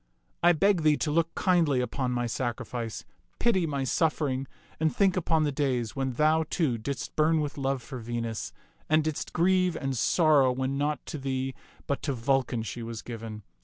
I 0.41 0.53
beg 0.53 0.81
thee 0.81 0.97
to 0.97 1.11
look 1.11 1.35
kindly 1.35 1.79
upon 1.79 2.11
my 2.11 2.25
sacrifice. 2.25 3.05
Pity 3.37 3.67
my 3.67 3.83
suffering, 3.83 4.47
and 4.79 4.91
think 4.95 5.15
upon 5.15 5.43
the 5.43 5.51
days 5.51 5.95
when 5.95 6.13
thou, 6.13 6.43
too, 6.49 6.79
didst 6.79 7.15
burn 7.15 7.39
with 7.39 7.55
love 7.55 7.83
for 7.83 7.99
Venus 7.99 8.51
and 8.89 9.03
didst 9.03 9.31
grieve 9.31 9.75
and 9.75 9.95
sorrow 9.95 10.51
when 10.51 10.75
not 10.75 11.05
to 11.05 11.19
thee 11.19 11.53
but 11.85 12.01
to 12.01 12.13
Vulcan 12.13 12.63
she 12.63 12.81
was 12.81 13.03
given. 13.03 13.43